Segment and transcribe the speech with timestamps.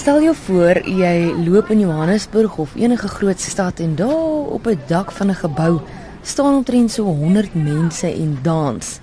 [0.00, 4.80] Stel jou voor jy loop in Johannesburg of enige groot stad en daar op 'n
[4.88, 5.80] dak van 'n gebou
[6.22, 9.00] staan omtrent so 100 mense en dans.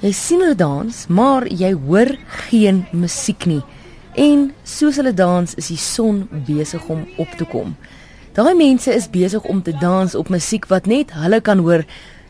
[0.00, 3.62] Jy sien hulle dans, maar jy hoor geen musiek nie.
[4.14, 7.76] En soos hulle dans, is die son besig om op te kom.
[8.32, 11.84] Daai mense is besig om te dans op musiek wat net hulle kan hoor.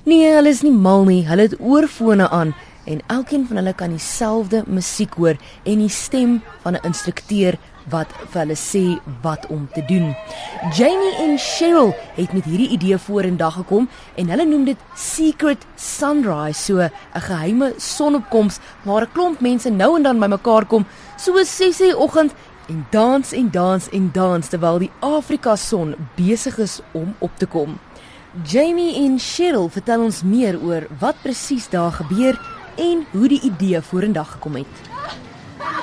[0.04, 1.26] Nee, hulle is nie mal nie.
[1.26, 6.42] Hulle het oorfone aan en elkeen van hulle kan dieselfde musiek hoor en die stem
[6.62, 7.58] van 'n instrukteur
[7.90, 8.82] wat vir hulle sê
[9.22, 10.14] wat om te doen.
[10.76, 16.62] Jamie en Cheryl het met hierdie idee vorendag gekom en hulle noem dit Secret Sunrise,
[16.62, 21.94] so 'n geheime sonopkoms waar 'n klomp mense nou en dan bymekaar kom, so 6:00
[21.96, 22.32] oggend
[22.68, 27.46] en dans en dans en dans terwyl die Afrika son besig is om op te
[27.46, 27.78] kom.
[28.44, 32.38] Jamie en Cheryl vertel ons meer oor wat presies daar gebeur
[32.80, 34.90] en hoe die idee vorendag gekom het.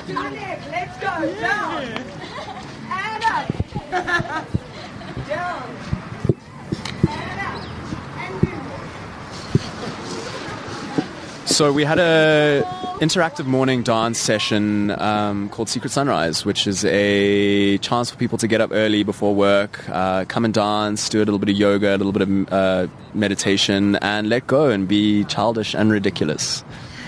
[0.08, 3.48] Let's go down and up.
[5.28, 5.76] down.
[7.06, 7.62] And up.
[8.16, 8.40] And.
[11.46, 12.62] So we had a
[13.00, 18.48] interactive morning dance session um, called Secret Sunrise, which is a chance for people to
[18.48, 21.94] get up early before work, uh, come and dance, do a little bit of yoga,
[21.94, 26.64] a little bit of uh, meditation, and let go and be childish and ridiculous.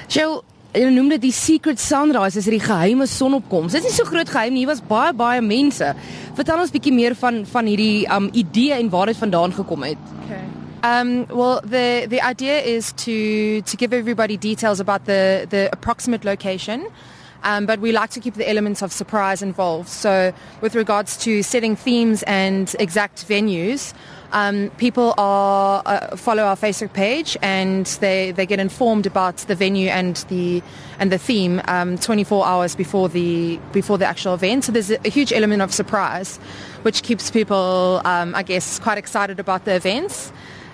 [0.09, 3.75] Jill, jy noem dit die Secret Sunrise, is dit die geheime sonopkoms.
[3.75, 5.93] Dit is nie so groot geheim nie, hier was baie baie mense.
[6.39, 10.11] Vertel ons bietjie meer van van hierdie um idee en waar dit vandaan gekom het.
[10.25, 10.43] Okay.
[10.83, 16.25] Um, well, the the idea is to to give everybody details about the the approximate
[16.25, 16.89] location.
[17.45, 19.89] Um, but we like to keep the elements of surprise involved.
[19.89, 23.95] So, with regards to setting themes and exact venues,
[24.33, 29.55] um, people are uh, follow our Facebook page and they, they get informed about the
[29.55, 30.63] venue and the
[30.99, 34.65] and the theme um, 24 hours before the before the actual event.
[34.65, 36.39] So there's a, huge element of surprise,
[36.83, 40.33] which keeps people, um, I guess, quite excited about the events.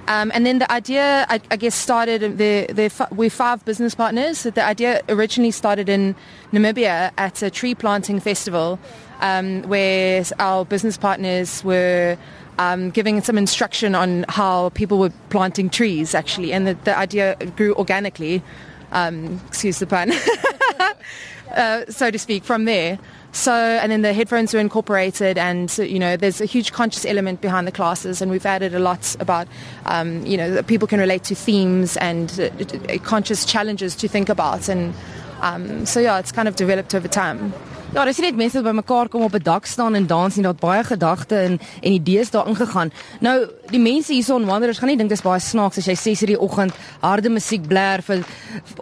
[0.09, 2.39] Um, and then the idea, I, I guess, started.
[2.39, 4.39] We're five business partners.
[4.39, 6.17] So the idea originally started in
[6.51, 8.79] Namibia at a tree planting festival,
[9.21, 12.17] um, where our business partners were
[12.59, 16.55] um, giving some instruction on how people were planting trees, actually.
[16.55, 18.43] And the, the idea grew organically.
[18.93, 20.11] Um, excuse the pun,
[21.55, 22.99] uh, so to speak, from there.
[23.33, 27.41] So, and then the headphones were incorporated, and you know, there's a huge conscious element
[27.41, 29.47] behind the classes, and we've added a lot about,
[29.87, 34.29] um, you know, that people can relate to themes and uh, conscious challenges to think
[34.29, 34.95] about, and
[35.43, 37.53] um, so yeah, it's kind of developed over time.
[37.89, 40.61] Ja, dis net mense wat bymekaar kom op 'n dak staan en dans en daar't
[40.61, 42.93] baie gedagte en en idees daarin gegaan.
[43.21, 46.41] Nou, die mense hierson wanderers gaan nie dink dis baie snaaks as jy 6:00 die
[46.41, 48.25] oggend harde musiek blaar vir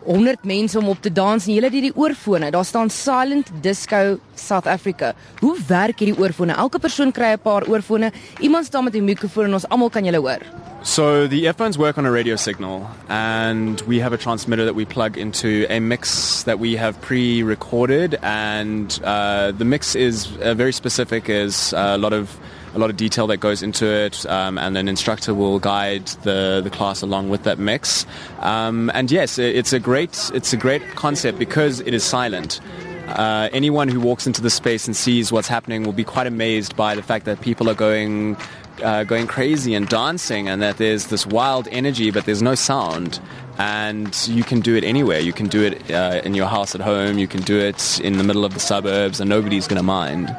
[0.04, 2.50] 100 mense om op te dans en jy het hierdie oorfone.
[2.50, 5.14] Daar staan Silent Disco South Africa.
[5.40, 6.52] Hoe werk hierdie oorfone?
[6.52, 8.12] Elke persoon kry 'n paar oorfone.
[8.40, 10.40] Iemand staan met 'n mikrofoon en ons almal kan julle hoor.
[10.86, 14.84] So the earphones work on a radio signal, and we have a transmitter that we
[14.84, 20.72] plug into a mix that we have pre-recorded, and uh, the mix is uh, very
[20.72, 21.28] specific.
[21.28, 22.38] Is a lot of
[22.72, 26.60] a lot of detail that goes into it, um, and an instructor will guide the,
[26.62, 28.06] the class along with that mix.
[28.38, 32.60] Um, and yes, it's a great it's a great concept because it is silent.
[33.08, 36.76] Uh, anyone who walks into the space and sees what's happening will be quite amazed
[36.76, 38.36] by the fact that people are going
[38.82, 43.20] uh, going crazy and dancing, and that there's this wild energy, but there's no sound.
[43.58, 45.18] And you can do it anywhere.
[45.18, 47.18] You can do it uh, in your house at home.
[47.18, 50.34] You can do it in the middle of the suburbs, and nobody's going to mind.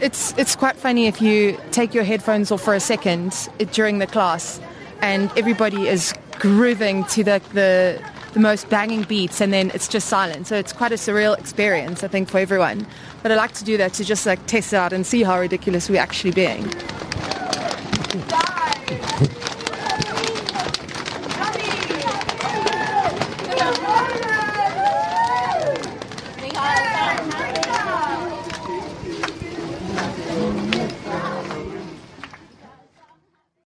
[0.00, 4.06] It's it's quite funny if you take your headphones off for a second during the
[4.06, 4.60] class,
[5.00, 8.02] and everybody is grooving to the the
[8.32, 10.46] the most banging beats and then it's just silent.
[10.46, 12.86] So it's quite a surreal experience, I think, for everyone.
[13.22, 15.38] But I like to do that to just like test it out and see how
[15.38, 16.72] ridiculous we're actually being.
[18.14, 19.51] Die.